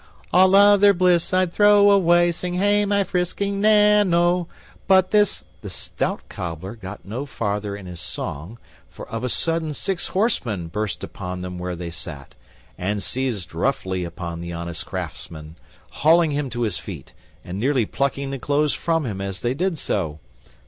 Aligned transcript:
"All 0.33 0.55
other 0.55 0.95
bliss 0.95 1.31
I'd 1.31 1.53
throw 1.53 1.91
away, 1.91 2.31
Sing 2.31 2.55
hey 2.55 2.85
my 2.85 3.03
frisking 3.03 3.61
Nan, 3.61 4.11
O, 4.15 4.47
But 4.87 5.11
this_" 5.11 5.43
The 5.61 5.69
stout 5.69 6.27
Cobbler 6.27 6.73
got 6.75 7.05
no 7.05 7.27
further 7.27 7.75
in 7.75 7.85
his 7.85 7.99
song, 8.01 8.57
for 8.89 9.07
of 9.09 9.23
a 9.23 9.29
sudden 9.29 9.75
six 9.75 10.07
horsemen 10.07 10.69
burst 10.69 11.03
upon 11.03 11.41
them 11.41 11.59
where 11.59 11.75
they 11.75 11.91
sat, 11.91 12.33
and 12.79 13.03
seized 13.03 13.53
roughly 13.53 14.03
upon 14.03 14.41
the 14.41 14.53
honest 14.53 14.87
craftsman, 14.87 15.55
hauling 15.91 16.31
him 16.31 16.49
to 16.49 16.61
his 16.63 16.79
feet, 16.79 17.13
and 17.45 17.59
nearly 17.59 17.85
plucking 17.85 18.31
the 18.31 18.39
clothes 18.39 18.73
from 18.73 19.05
him 19.05 19.21
as 19.21 19.41
they 19.41 19.53
did 19.53 19.77
so. 19.77 20.17